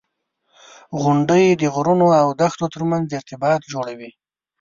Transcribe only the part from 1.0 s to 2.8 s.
•غونډۍ د غرونو او دښتو